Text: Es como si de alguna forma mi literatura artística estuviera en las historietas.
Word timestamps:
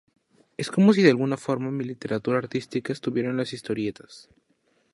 Es 0.57 0.71
como 0.71 0.93
si 0.93 1.03
de 1.03 1.11
alguna 1.11 1.37
forma 1.37 1.69
mi 1.69 1.83
literatura 1.83 2.39
artística 2.39 2.91
estuviera 2.91 3.29
en 3.29 3.37
las 3.37 3.53
historietas. 3.53 4.29